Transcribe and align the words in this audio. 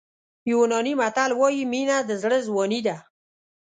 یوناني 0.51 0.93
متل 1.01 1.31
وایي 1.39 1.63
مینه 1.71 1.97
د 2.03 2.11
زړه 2.21 2.37
ځواني 2.47 2.79
ده. 2.87 2.97